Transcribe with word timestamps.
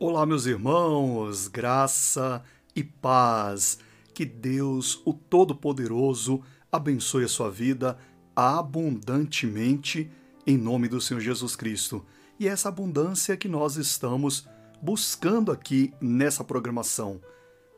Olá, 0.00 0.24
meus 0.24 0.46
irmãos, 0.46 1.48
graça 1.48 2.40
e 2.72 2.84
paz. 2.84 3.80
Que 4.14 4.24
Deus, 4.24 5.02
o 5.04 5.12
Todo-Poderoso, 5.12 6.40
abençoe 6.70 7.24
a 7.24 7.28
sua 7.28 7.50
vida 7.50 7.98
abundantemente 8.36 10.08
em 10.46 10.56
nome 10.56 10.86
do 10.86 11.00
Senhor 11.00 11.18
Jesus 11.18 11.56
Cristo. 11.56 12.06
E 12.38 12.46
é 12.46 12.52
essa 12.52 12.68
abundância 12.68 13.36
que 13.36 13.48
nós 13.48 13.74
estamos 13.74 14.48
buscando 14.80 15.50
aqui 15.50 15.92
nessa 16.00 16.44
programação. 16.44 17.20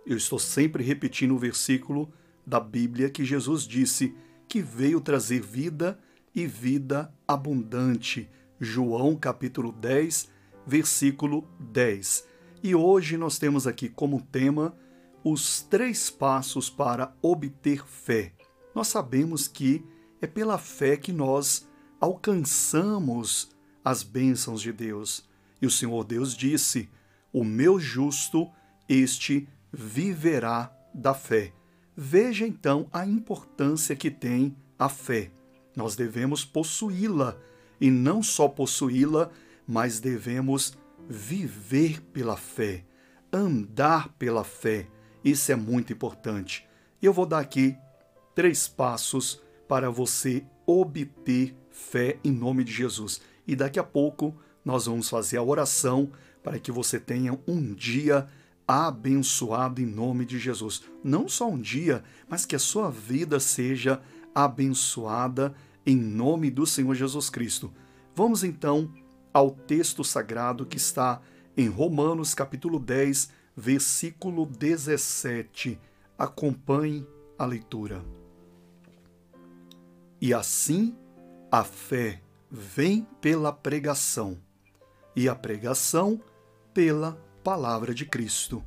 Eu 0.07 0.19
estou 0.19 0.39
sempre 0.39 0.85
repetindo 0.85 1.35
o 1.35 1.39
versículo 1.39 2.13
da 2.47 2.61
Bíblia 2.61 3.09
que 3.09 3.25
Jesus 3.25 3.63
disse 3.63 4.15
que 4.47 4.61
veio 4.61 5.01
trazer 5.01 5.41
vida 5.41 5.99
e 6.35 6.47
vida 6.47 7.11
abundante. 7.27 8.29
João 8.61 9.17
capítulo 9.17 9.73
10, 9.73 10.29
versículo 10.71 11.45
10. 11.59 12.25
E 12.63 12.77
hoje 12.77 13.17
nós 13.17 13.39
temos 13.39 13.67
aqui 13.67 13.89
como 13.89 14.23
tema 14.23 14.73
os 15.25 15.63
três 15.63 16.09
passos 16.09 16.71
para 16.71 17.13
obter 17.21 17.85
fé. 17.85 18.33
Nós 18.73 18.87
sabemos 18.87 19.49
que 19.49 19.85
é 20.23 20.29
pela 20.29 20.59
fé 20.59 20.97
que 20.97 21.13
nós 21.13 21.67
alcançamos 22.01 23.51
as 23.85 24.05
bênçãos 24.05 24.63
de 24.63 24.73
Deus. 24.73 25.29
E 25.61 25.67
o 25.67 25.71
Senhor 25.71 26.05
Deus 26.05 26.37
disse: 26.37 26.89
O 27.33 27.43
meu 27.43 27.81
justo, 27.81 28.49
este 28.89 29.49
viverá 29.73 30.73
da 30.95 31.15
fé. 31.15 31.53
Veja 31.97 32.47
então 32.47 32.87
a 32.93 33.05
importância 33.05 33.97
que 33.97 34.11
tem 34.11 34.57
a 34.79 34.89
fé. 34.89 35.33
Nós 35.75 35.97
devemos 35.97 36.45
possuí-la, 36.45 37.37
e 37.81 37.91
não 37.91 38.23
só 38.23 38.47
possuí-la, 38.47 39.31
mas 39.67 40.01
devemos 40.01 40.77
viver 41.09 42.01
pela 42.01 42.37
fé, 42.37 42.85
andar 43.33 44.09
pela 44.19 44.45
fé. 44.45 44.87
Isso 45.25 45.51
é 45.53 45.57
muito 45.57 45.93
importante. 45.93 46.67
Eu 47.03 47.13
vou 47.13 47.27
dar 47.27 47.41
aqui 47.41 47.77
três 48.35 48.69
passos 48.69 49.43
para 49.69 49.91
você 49.91 50.45
obter 50.67 51.57
fé 51.71 52.19
em 52.23 52.33
nome 52.33 52.65
de 52.65 52.73
Jesus. 52.73 53.21
E 53.47 53.57
daqui 53.57 53.79
a 53.79 53.85
pouco 53.85 54.37
nós 54.65 54.87
vamos 54.87 55.09
fazer 55.09 55.37
a 55.37 55.43
oração 55.43 56.11
para 56.43 56.59
que 56.59 56.71
você 56.71 56.99
tenha 56.99 57.39
um 57.47 57.75
dia 57.75 58.29
abençoado 58.67 59.81
em 59.81 59.87
nome 59.87 60.25
de 60.25 60.39
Jesus. 60.39 60.83
Não 61.03 61.29
só 61.29 61.49
um 61.49 61.59
dia, 61.59 62.05
mas 62.29 62.47
que 62.47 62.55
a 62.55 62.59
sua 62.59 62.91
vida 62.91 63.41
seja 63.41 64.01
abençoada 64.35 65.55
em 65.85 65.97
nome 65.97 66.51
do 66.51 66.67
Senhor 66.67 66.95
Jesus 66.95 67.29
Cristo. 67.29 67.73
Vamos 68.15 68.45
então 68.45 68.93
ao 69.33 69.51
texto 69.51 70.03
sagrado 70.03 70.67
que 70.67 70.77
está 70.77 71.21
em 71.57 71.69
Romanos 71.69 72.35
capítulo 72.35 72.79
10, 72.79 73.31
versículo 73.57 74.47
17. 74.47 75.79
Acompanhe 76.19 77.07
a 77.39 77.45
leitura. 77.45 78.05
E 80.21 80.35
assim 80.35 80.97
a 81.51 81.65
fé 81.65 82.23
vem 82.51 83.07
pela 83.21 83.53
pregação, 83.53 84.39
e 85.17 85.29
a 85.29 85.35
pregação 85.35 86.21
pela 86.75 87.13
palavra 87.43 87.95
de 87.95 88.05
Cristo. 88.05 88.63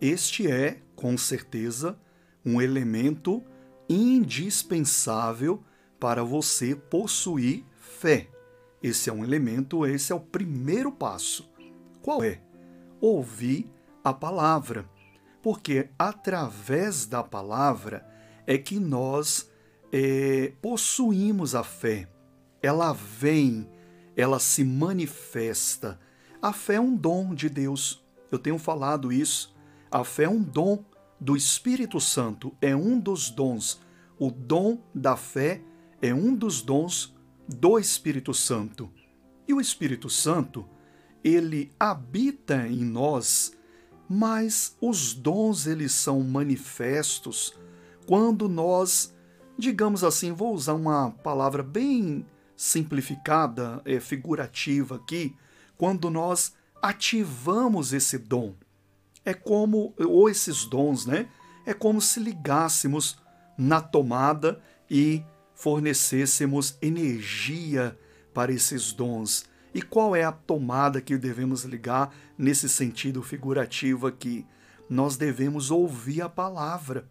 Este 0.00 0.50
é, 0.50 0.82
com 0.94 1.16
certeza, 1.16 1.98
um 2.44 2.60
elemento 2.60 3.42
indispensável 3.88 5.62
para 5.98 6.22
você 6.22 6.76
possuir 6.76 7.64
fé. 7.76 8.28
Esse 8.82 9.10
é 9.10 9.12
um 9.12 9.24
elemento, 9.24 9.86
esse 9.86 10.12
é 10.12 10.14
o 10.14 10.20
primeiro 10.20 10.92
passo. 10.92 11.50
Qual 12.02 12.22
é? 12.22 12.40
Ouvir 13.00 13.70
a 14.04 14.12
palavra. 14.12 14.88
Porque 15.42 15.88
através 15.98 17.06
da 17.06 17.22
palavra 17.22 18.06
é 18.46 18.58
que 18.58 18.78
nós 18.78 19.50
é, 19.92 20.52
possuímos 20.60 21.54
a 21.54 21.64
fé. 21.64 22.08
Ela 22.62 22.92
vem, 22.92 23.68
ela 24.16 24.38
se 24.38 24.64
manifesta. 24.64 25.98
A 26.40 26.52
fé 26.52 26.74
é 26.74 26.80
um 26.80 26.94
dom 26.94 27.34
de 27.34 27.48
Deus. 27.48 28.04
Eu 28.30 28.38
tenho 28.38 28.58
falado 28.58 29.12
isso. 29.12 29.54
A 29.90 30.04
fé 30.04 30.24
é 30.24 30.28
um 30.28 30.42
dom 30.42 30.84
do 31.20 31.36
Espírito 31.36 32.00
Santo, 32.00 32.54
é 32.60 32.76
um 32.76 32.98
dos 32.98 33.30
dons. 33.30 33.80
O 34.18 34.30
dom 34.30 34.78
da 34.94 35.16
fé 35.16 35.62
é 36.02 36.12
um 36.12 36.34
dos 36.34 36.60
dons 36.62 37.15
do 37.48 37.78
Espírito 37.78 38.34
Santo. 38.34 38.90
E 39.46 39.54
o 39.54 39.60
Espírito 39.60 40.10
Santo, 40.10 40.66
ele 41.22 41.72
habita 41.78 42.66
em 42.66 42.84
nós, 42.84 43.52
mas 44.08 44.76
os 44.80 45.12
dons 45.14 45.66
eles 45.66 45.92
são 45.92 46.20
manifestos 46.20 47.54
quando 48.06 48.48
nós, 48.48 49.12
digamos 49.58 50.04
assim, 50.04 50.32
vou 50.32 50.54
usar 50.54 50.74
uma 50.74 51.10
palavra 51.10 51.62
bem 51.62 52.24
simplificada, 52.56 53.82
é, 53.84 54.00
figurativa 54.00 54.96
aqui, 54.96 55.36
quando 55.76 56.08
nós 56.08 56.54
ativamos 56.80 57.92
esse 57.92 58.16
dom. 58.16 58.54
É 59.24 59.34
como, 59.34 59.92
ou 59.98 60.30
esses 60.30 60.64
dons, 60.64 61.04
né? 61.04 61.28
É 61.66 61.74
como 61.74 62.00
se 62.00 62.20
ligássemos 62.20 63.18
na 63.58 63.80
tomada 63.80 64.60
e 64.88 65.24
fornecêssemos 65.56 66.76
energia 66.80 67.98
para 68.32 68.52
esses 68.52 68.92
dons. 68.92 69.46
E 69.74 69.82
qual 69.82 70.14
é 70.14 70.22
a 70.22 70.30
tomada 70.30 71.00
que 71.00 71.16
devemos 71.16 71.64
ligar 71.64 72.14
nesse 72.38 72.68
sentido 72.68 73.22
figurativo 73.22 74.06
aqui? 74.06 74.46
Nós 74.88 75.16
devemos 75.16 75.70
ouvir 75.70 76.20
a 76.20 76.28
palavra. 76.28 77.08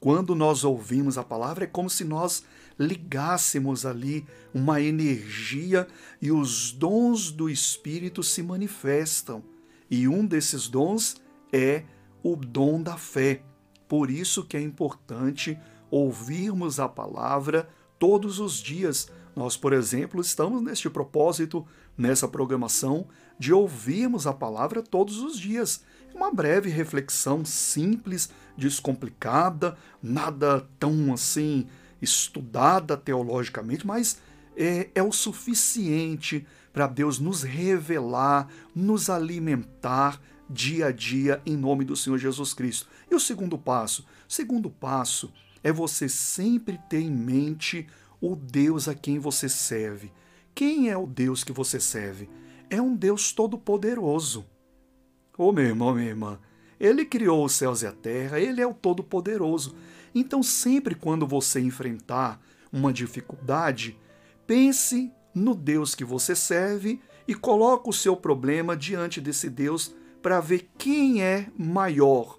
Quando 0.00 0.34
nós 0.34 0.64
ouvimos 0.64 1.16
a 1.16 1.24
palavra, 1.24 1.64
é 1.64 1.66
como 1.66 1.88
se 1.88 2.04
nós 2.04 2.44
ligássemos 2.78 3.86
ali 3.86 4.26
uma 4.52 4.80
energia 4.80 5.86
e 6.20 6.30
os 6.30 6.72
dons 6.72 7.30
do 7.30 7.48
Espírito 7.48 8.22
se 8.22 8.42
manifestam. 8.42 9.42
E 9.90 10.06
um 10.06 10.26
desses 10.26 10.68
dons 10.68 11.16
é 11.52 11.84
o 12.22 12.36
dom 12.36 12.82
da 12.82 12.96
fé. 12.96 13.42
Por 13.88 14.10
isso 14.10 14.44
que 14.44 14.56
é 14.56 14.60
importante 14.60 15.58
ouvirmos 15.90 16.78
a 16.80 16.88
palavra 16.88 17.68
todos 17.98 18.38
os 18.38 18.56
dias. 18.56 19.10
Nós, 19.34 19.56
por 19.56 19.72
exemplo, 19.72 20.20
estamos 20.20 20.62
neste 20.62 20.88
propósito, 20.90 21.66
nessa 21.96 22.26
programação, 22.26 23.06
de 23.38 23.52
ouvirmos 23.52 24.26
a 24.26 24.32
palavra 24.32 24.82
todos 24.82 25.18
os 25.18 25.38
dias. 25.38 25.84
Uma 26.14 26.32
breve 26.32 26.70
reflexão 26.70 27.44
simples, 27.44 28.30
descomplicada, 28.56 29.76
nada 30.02 30.66
tão 30.78 31.12
assim 31.12 31.66
estudada 32.00 32.96
teologicamente, 32.96 33.86
mas 33.86 34.18
é, 34.56 34.90
é 34.94 35.02
o 35.02 35.12
suficiente 35.12 36.46
para 36.72 36.86
Deus 36.86 37.18
nos 37.18 37.42
revelar, 37.42 38.48
nos 38.74 39.10
alimentar 39.10 40.20
dia 40.48 40.86
a 40.86 40.92
dia 40.92 41.42
em 41.44 41.56
nome 41.56 41.84
do 41.84 41.96
Senhor 41.96 42.18
Jesus 42.18 42.54
Cristo. 42.54 42.88
E 43.10 43.14
o 43.14 43.20
segundo 43.20 43.58
passo? 43.58 44.04
Segundo 44.28 44.70
passo 44.70 45.32
é 45.62 45.72
você 45.72 46.08
sempre 46.08 46.78
ter 46.88 47.00
em 47.00 47.10
mente 47.10 47.86
o 48.20 48.34
Deus 48.34 48.88
a 48.88 48.94
quem 48.94 49.18
você 49.18 49.48
serve. 49.48 50.12
Quem 50.54 50.90
é 50.90 50.96
o 50.96 51.06
Deus 51.06 51.44
que 51.44 51.52
você 51.52 51.78
serve? 51.78 52.28
É 52.68 52.82
um 52.82 52.94
Deus 52.94 53.32
todo-poderoso. 53.32 54.44
Ô 55.36 55.48
oh, 55.48 55.52
meu 55.52 55.64
irmão, 55.64 55.94
minha 55.94 56.08
irmã, 56.08 56.38
ele 56.80 57.04
criou 57.04 57.44
os 57.44 57.52
céus 57.52 57.82
e 57.82 57.86
a 57.86 57.92
terra, 57.92 58.40
ele 58.40 58.60
é 58.60 58.66
o 58.66 58.74
todo-poderoso. 58.74 59.74
Então, 60.14 60.42
sempre 60.42 60.94
quando 60.94 61.26
você 61.26 61.60
enfrentar 61.60 62.40
uma 62.72 62.92
dificuldade, 62.92 63.96
pense 64.46 65.12
no 65.34 65.54
Deus 65.54 65.94
que 65.94 66.04
você 66.04 66.34
serve 66.34 67.00
e 67.26 67.34
coloque 67.34 67.88
o 67.88 67.92
seu 67.92 68.16
problema 68.16 68.76
diante 68.76 69.20
desse 69.20 69.48
Deus 69.48 69.94
para 70.22 70.40
ver 70.40 70.68
quem 70.76 71.22
é 71.22 71.48
maior. 71.56 72.38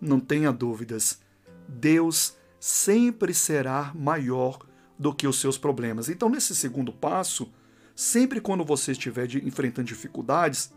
Não 0.00 0.18
tenha 0.18 0.50
dúvidas. 0.50 1.20
Deus 1.68 2.36
sempre 2.60 3.32
será 3.32 3.92
maior 3.94 4.58
do 4.98 5.14
que 5.14 5.26
os 5.26 5.40
seus 5.40 5.56
problemas. 5.56 6.10
Então, 6.10 6.28
nesse 6.28 6.54
segundo 6.54 6.92
passo, 6.92 7.50
sempre 7.96 8.40
quando 8.40 8.64
você 8.64 8.92
estiver 8.92 9.34
enfrentando 9.36 9.88
dificuldades, 9.88 10.70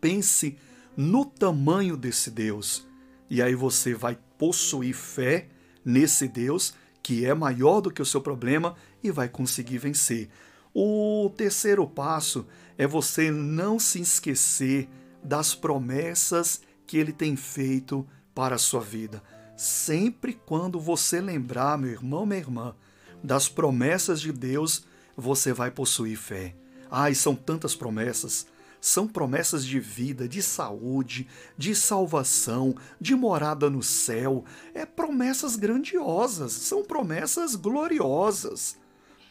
pense 0.00 0.56
no 0.96 1.24
tamanho 1.24 1.96
desse 1.96 2.30
Deus. 2.30 2.86
E 3.28 3.42
aí 3.42 3.56
você 3.56 3.92
vai 3.92 4.16
possuir 4.38 4.94
fé 4.94 5.48
nesse 5.84 6.28
Deus 6.28 6.74
que 7.02 7.26
é 7.26 7.34
maior 7.34 7.80
do 7.82 7.90
que 7.90 8.00
o 8.00 8.06
seu 8.06 8.20
problema 8.20 8.76
e 9.02 9.10
vai 9.10 9.28
conseguir 9.28 9.76
vencer. 9.76 10.30
O 10.72 11.30
terceiro 11.36 11.86
passo 11.86 12.46
é 12.78 12.86
você 12.86 13.30
não 13.30 13.78
se 13.78 14.00
esquecer 14.00 14.88
das 15.22 15.54
promessas 15.54 16.62
que 16.86 16.96
ele 16.96 17.12
tem 17.12 17.36
feito 17.36 18.06
para 18.34 18.54
a 18.54 18.58
sua 18.58 18.80
vida. 18.80 19.22
Sempre 19.56 20.32
quando 20.32 20.80
você 20.80 21.20
lembrar, 21.20 21.78
meu 21.78 21.90
irmão, 21.90 22.26
minha 22.26 22.40
irmã, 22.40 22.74
das 23.22 23.48
promessas 23.48 24.20
de 24.20 24.32
Deus, 24.32 24.84
você 25.16 25.52
vai 25.52 25.70
possuir 25.70 26.16
fé. 26.16 26.54
Ai, 26.90 27.14
são 27.14 27.34
tantas 27.34 27.74
promessas, 27.74 28.46
são 28.80 29.06
promessas 29.06 29.64
de 29.64 29.80
vida, 29.80 30.28
de 30.28 30.42
saúde, 30.42 31.28
de 31.56 31.74
salvação, 31.74 32.74
de 33.00 33.14
morada 33.14 33.70
no 33.70 33.82
céu. 33.82 34.44
É 34.74 34.84
promessas 34.84 35.56
grandiosas, 35.56 36.52
são 36.52 36.84
promessas 36.84 37.54
gloriosas. 37.54 38.76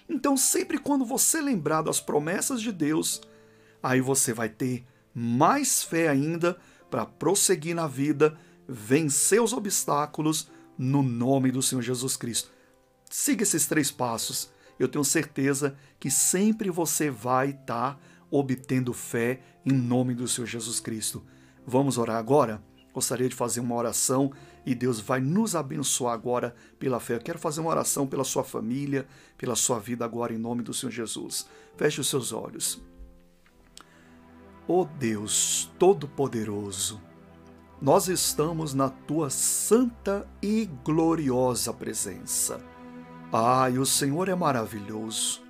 Então, 0.10 0.36
sempre 0.36 0.78
quando 0.78 1.06
você 1.06 1.42
lembrar 1.42 1.81
das 1.81 2.00
promessas 2.00 2.62
de 2.62 2.72
Deus, 2.72 3.22
aí 3.81 4.02
você 4.02 4.34
vai 4.34 4.50
ter 4.50 4.86
mais 5.14 5.84
fé 5.84 6.08
ainda 6.08 6.58
para 6.90 7.06
prosseguir 7.06 7.75
na 7.75 7.88
vida, 7.88 8.38
vencer 8.68 9.42
os 9.42 9.54
obstáculos 9.54 10.50
no 10.77 11.04
nome 11.04 11.51
do 11.51 11.62
Senhor 11.62 11.81
Jesus 11.81 12.15
Cristo. 12.15 12.51
Siga 13.10 13.44
esses 13.44 13.68
três 13.68 13.92
passos. 13.92 14.51
Eu 14.80 14.88
tenho 14.88 15.04
certeza 15.04 15.77
que 16.00 16.10
sempre 16.10 16.69
você 16.69 17.10
vai 17.10 17.51
estar 17.51 17.95
tá 17.95 18.00
obtendo 18.31 18.94
fé 18.94 19.42
em 19.65 19.71
nome 19.71 20.15
do 20.15 20.27
Senhor 20.27 20.48
Jesus 20.48 20.80
Cristo. 20.80 21.24
Vamos 21.65 21.98
orar 21.98 22.18
agora? 22.18 22.63
Gostaria 22.94 23.30
de 23.30 23.36
fazer 23.36 23.60
uma 23.60 23.75
oração 23.75 24.31
e 24.65 24.75
Deus 24.75 25.00
vai 25.00 25.19
nos 25.19 25.56
abençoar 25.56 26.13
agora 26.13 26.56
pela 26.77 27.00
fé. 27.00 27.15
Eu 27.15 27.21
quero 27.21 27.39
fazer 27.39 27.62
uma 27.62 27.71
oração 27.71 28.06
pela 28.06 28.24
sua 28.24 28.44
família, 28.44 29.07
pela 29.38 29.56
sua 29.56 29.80
vida 29.80 30.06
agora 30.06 30.33
em 30.33 30.38
nome 30.38 30.62
do 30.62 30.74
Senhor 30.74 30.92
Jesus. 30.92 31.48
Feche 31.75 32.01
os 32.01 32.07
seus 32.07 32.31
olhos. 32.31 32.81
Oh 34.68 34.86
Deus 34.86 35.71
Todo-Poderoso, 35.77 37.01
nós 37.84 38.08
estamos 38.08 38.74
na 38.74 38.88
tua 38.88 39.30
santa 39.30 40.26
e 40.42 40.70
gloriosa 40.86 41.74
presença. 41.74 42.62
Ai, 43.30 43.78
o 43.78 43.86
Senhor 43.86 44.30
é 44.30 44.36
maravilhoso. 44.36 45.44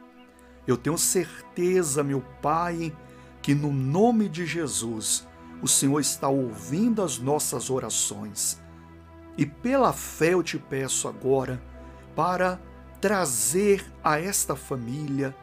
Eu 0.65 0.75
tenho 0.75 0.97
certeza, 0.97 2.03
meu 2.03 2.21
Pai, 2.41 2.91
que 3.39 3.53
no 3.53 3.71
nome 3.71 4.27
de 4.27 4.47
Jesus 4.47 5.27
o 5.61 5.67
Senhor 5.67 5.99
está 5.99 6.27
ouvindo 6.27 7.03
as 7.03 7.19
nossas 7.19 7.69
orações. 7.69 8.59
E 9.37 9.45
pela 9.45 9.93
fé 9.93 10.33
eu 10.33 10.41
te 10.41 10.57
peço 10.57 11.07
agora 11.07 11.61
para 12.15 12.59
trazer 12.99 13.85
a 14.03 14.19
esta 14.19 14.55
família, 14.55 15.35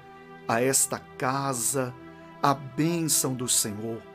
a 0.49 0.61
esta 0.61 0.99
casa, 0.99 1.95
a 2.43 2.53
bênção 2.53 3.33
do 3.33 3.47
Senhor. 3.47 4.10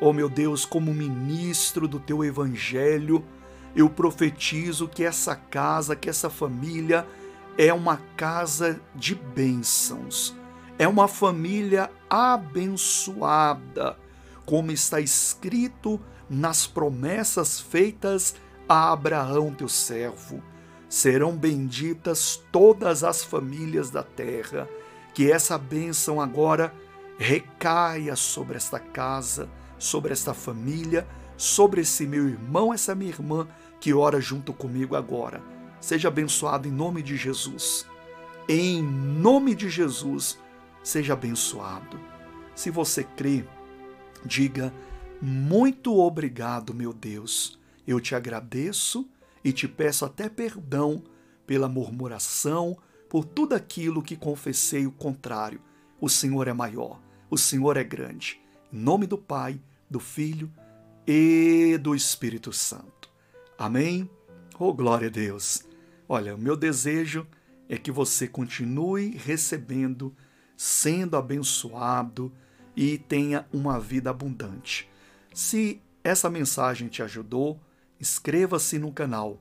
Oh 0.00 0.12
meu 0.12 0.28
Deus, 0.28 0.64
como 0.66 0.92
ministro 0.92 1.88
do 1.88 1.98
teu 1.98 2.22
evangelho, 2.22 3.24
eu 3.74 3.88
profetizo 3.88 4.86
que 4.86 5.02
essa 5.02 5.34
casa, 5.34 5.96
que 5.96 6.08
essa 6.08 6.28
família 6.28 7.06
é 7.56 7.72
uma 7.72 7.98
casa 8.16 8.80
de 8.94 9.14
bênçãos, 9.14 10.34
é 10.78 10.86
uma 10.86 11.08
família 11.08 11.90
abençoada, 12.10 13.96
como 14.44 14.70
está 14.70 15.00
escrito 15.00 15.98
nas 16.28 16.66
promessas 16.66 17.58
feitas 17.58 18.34
a 18.68 18.92
Abraão, 18.92 19.54
teu 19.54 19.68
servo. 19.68 20.42
Serão 20.88 21.36
benditas 21.36 22.40
todas 22.52 23.02
as 23.02 23.24
famílias 23.24 23.90
da 23.90 24.02
terra, 24.02 24.68
que 25.14 25.30
essa 25.30 25.56
bênção 25.56 26.20
agora 26.20 26.72
recaia 27.18 28.14
sobre 28.14 28.56
esta 28.56 28.78
casa, 28.78 29.48
sobre 29.78 30.12
esta 30.12 30.34
família, 30.34 31.06
sobre 31.36 31.82
esse 31.82 32.06
meu 32.06 32.28
irmão, 32.28 32.72
essa 32.72 32.94
minha 32.94 33.10
irmã 33.10 33.46
que 33.80 33.92
ora 33.92 34.20
junto 34.20 34.52
comigo 34.52 34.96
agora 34.96 35.42
Seja 35.80 36.08
abençoado 36.08 36.66
em 36.66 36.72
nome 36.72 37.02
de 37.02 37.16
Jesus. 37.16 37.86
Em 38.48 38.82
nome 38.82 39.54
de 39.54 39.68
Jesus, 39.68 40.38
seja 40.82 41.12
abençoado. 41.12 42.00
Se 42.54 42.70
você 42.70 43.04
crê, 43.04 43.44
diga: 44.24 44.72
Muito 45.20 45.96
obrigado, 45.96 46.74
meu 46.74 46.92
Deus. 46.92 47.58
Eu 47.86 48.00
te 48.00 48.14
agradeço 48.14 49.08
e 49.44 49.52
te 49.52 49.68
peço 49.68 50.04
até 50.04 50.28
perdão 50.28 51.04
pela 51.46 51.68
murmuração, 51.68 52.76
por 53.08 53.24
tudo 53.24 53.54
aquilo 53.54 54.02
que 54.02 54.16
confessei 54.16 54.86
o 54.86 54.92
contrário. 54.92 55.60
O 56.00 56.08
Senhor 56.08 56.48
é 56.48 56.52
maior, 56.52 57.00
o 57.30 57.38
Senhor 57.38 57.76
é 57.76 57.84
grande. 57.84 58.40
Em 58.72 58.78
nome 58.78 59.06
do 59.06 59.16
Pai, 59.16 59.60
do 59.88 60.00
Filho 60.00 60.50
e 61.06 61.78
do 61.80 61.94
Espírito 61.94 62.52
Santo. 62.52 63.08
Amém? 63.56 64.10
Oh, 64.58 64.74
glória 64.74 65.06
a 65.06 65.10
Deus! 65.10 65.64
Olha, 66.08 66.34
o 66.34 66.38
meu 66.38 66.56
desejo 66.56 67.24
é 67.68 67.78
que 67.78 67.92
você 67.92 68.26
continue 68.26 69.16
recebendo, 69.16 70.12
sendo 70.56 71.16
abençoado 71.16 72.32
e 72.76 72.98
tenha 72.98 73.46
uma 73.52 73.78
vida 73.78 74.10
abundante. 74.10 74.90
Se 75.32 75.80
essa 76.02 76.28
mensagem 76.28 76.88
te 76.88 77.02
ajudou, 77.04 77.60
inscreva-se 78.00 78.80
no 78.80 78.92
canal. 78.92 79.40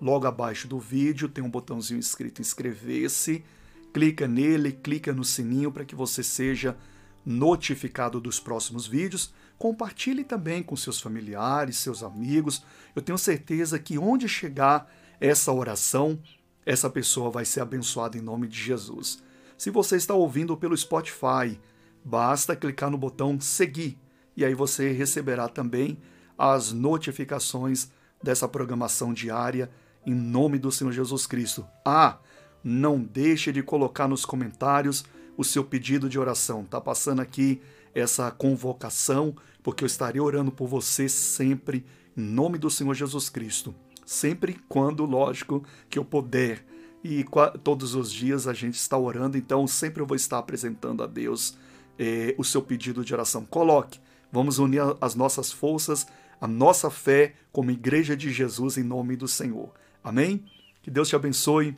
Logo 0.00 0.26
abaixo 0.26 0.66
do 0.66 0.80
vídeo 0.80 1.28
tem 1.28 1.44
um 1.44 1.50
botãozinho 1.50 2.00
escrito 2.00 2.40
inscrever-se. 2.40 3.44
Clica 3.92 4.26
nele, 4.26 4.72
clica 4.72 5.12
no 5.12 5.24
sininho 5.24 5.70
para 5.70 5.84
que 5.84 5.94
você 5.94 6.24
seja 6.24 6.76
notificado 7.24 8.20
dos 8.20 8.38
próximos 8.38 8.86
vídeos. 8.86 9.32
Compartilhe 9.58 10.24
também 10.24 10.62
com 10.62 10.76
seus 10.76 11.00
familiares, 11.00 11.78
seus 11.78 12.02
amigos. 12.02 12.62
Eu 12.94 13.02
tenho 13.02 13.18
certeza 13.18 13.78
que 13.78 13.98
onde 13.98 14.28
chegar 14.28 14.90
essa 15.20 15.52
oração, 15.52 16.18
essa 16.66 16.90
pessoa 16.90 17.30
vai 17.30 17.44
ser 17.44 17.60
abençoada 17.60 18.18
em 18.18 18.20
nome 18.20 18.46
de 18.46 18.60
Jesus. 18.60 19.22
Se 19.56 19.70
você 19.70 19.96
está 19.96 20.14
ouvindo 20.14 20.56
pelo 20.56 20.76
Spotify, 20.76 21.58
basta 22.04 22.56
clicar 22.56 22.90
no 22.90 22.98
botão 22.98 23.40
seguir 23.40 23.98
e 24.36 24.44
aí 24.44 24.54
você 24.54 24.90
receberá 24.92 25.48
também 25.48 25.98
as 26.36 26.72
notificações 26.72 27.88
dessa 28.22 28.48
programação 28.48 29.12
diária 29.12 29.70
em 30.04 30.14
nome 30.14 30.58
do 30.58 30.72
Senhor 30.72 30.92
Jesus 30.92 31.26
Cristo. 31.26 31.66
Ah, 31.84 32.18
não 32.62 32.98
deixe 32.98 33.52
de 33.52 33.62
colocar 33.62 34.08
nos 34.08 34.24
comentários 34.24 35.04
o 35.36 35.44
seu 35.44 35.64
pedido 35.64 36.08
de 36.08 36.18
oração. 36.18 36.64
Tá 36.64 36.80
passando 36.80 37.20
aqui 37.20 37.60
essa 37.94 38.30
convocação, 38.30 39.34
porque 39.62 39.84
eu 39.84 39.86
estarei 39.86 40.20
orando 40.20 40.50
por 40.50 40.66
você 40.68 41.08
sempre 41.08 41.84
em 42.16 42.22
nome 42.22 42.58
do 42.58 42.70
Senhor 42.70 42.94
Jesus 42.94 43.28
Cristo 43.28 43.74
sempre 44.04 44.58
quando, 44.68 45.04
lógico, 45.04 45.64
que 45.88 45.98
eu 45.98 46.04
puder. 46.04 46.64
E 47.02 47.24
todos 47.62 47.94
os 47.94 48.10
dias 48.10 48.46
a 48.46 48.54
gente 48.54 48.74
está 48.74 48.96
orando, 48.96 49.36
então 49.36 49.66
sempre 49.66 50.00
eu 50.00 50.06
vou 50.06 50.16
estar 50.16 50.38
apresentando 50.38 51.02
a 51.02 51.06
Deus 51.06 51.56
eh, 51.98 52.34
o 52.38 52.44
seu 52.44 52.62
pedido 52.62 53.04
de 53.04 53.12
oração. 53.12 53.44
Coloque, 53.44 54.00
vamos 54.32 54.58
unir 54.58 54.80
as 55.00 55.14
nossas 55.14 55.52
forças, 55.52 56.06
a 56.40 56.48
nossa 56.48 56.88
fé 56.88 57.34
como 57.52 57.70
Igreja 57.70 58.16
de 58.16 58.32
Jesus 58.32 58.78
em 58.78 58.82
nome 58.82 59.16
do 59.16 59.28
Senhor. 59.28 59.70
Amém? 60.02 60.44
Que 60.82 60.90
Deus 60.90 61.08
te 61.08 61.16
abençoe 61.16 61.76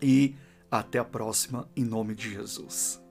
e 0.00 0.34
até 0.70 0.98
a 0.98 1.04
próxima 1.04 1.68
em 1.76 1.84
nome 1.84 2.14
de 2.14 2.30
Jesus. 2.30 3.05